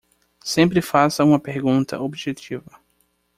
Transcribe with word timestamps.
Sempre 0.43 0.81
faça 0.81 1.23
uma 1.23 1.39
pergunta 1.39 2.01
objetiva. 2.01 2.71